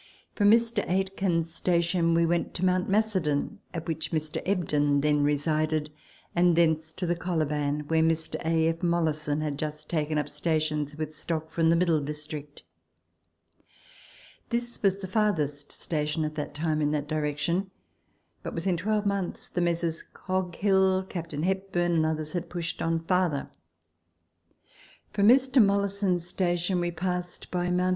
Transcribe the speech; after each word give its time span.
From 0.33 0.49
Mr. 0.49 0.83
Aitken's 0.89 1.53
station 1.53 2.15
we 2.15 2.25
went 2.25 2.55
to 2.55 2.65
Mount 2.65 2.89
Macedon, 2.89 3.59
at 3.71 3.87
which 3.87 4.11
Mr. 4.11 4.43
Ebden 4.47 5.01
then 5.03 5.21
resided, 5.21 5.91
and 6.35 6.55
thence 6.55 6.91
to 6.93 7.05
the 7.05 7.15
Coliban, 7.15 7.81
where 7.87 8.01
Mr. 8.01 8.33
A. 8.43 8.67
F. 8.67 8.81
Mollison 8.81 9.41
had 9.41 9.59
jnst 9.59 9.89
taken 9.89 10.17
up 10.17 10.27
stations, 10.27 10.95
with 10.95 11.15
stock 11.15 11.51
from 11.51 11.69
the 11.69 11.75
Middle 11.75 11.99
District. 12.01 12.63
This 14.49 14.81
was 14.81 14.97
the 14.97 15.07
farthest 15.07 15.71
station 15.71 16.25
at 16.25 16.33
that 16.33 16.55
time 16.55 16.81
in 16.81 16.89
that 16.89 17.07
direction; 17.07 17.69
but 18.41 18.55
within 18.55 18.77
twelvemonths 18.77 19.49
the 19.49 19.61
Messrs. 19.61 20.01
Coghill, 20.01 21.05
Captain 21.05 21.43
Hepburn, 21.43 21.91
and 21.91 22.05
others 22.07 22.33
had 22.33 22.49
pushed 22.49 22.81
on 22.81 23.01
farther. 23.05 23.51
From 25.13 25.27
Mr. 25.27 25.63
Mollison's 25.63 26.25
station 26.25 26.79
we 26.79 26.89
passed 26.89 27.51
by 27.51 27.69
Mt. 27.69 27.89